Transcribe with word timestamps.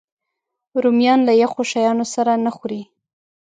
رومیان 0.83 1.19
له 1.27 1.33
یخو 1.41 1.61
شیانو 1.71 2.05
سره 2.13 2.31
نه 2.45 2.51
خوري 2.55 2.81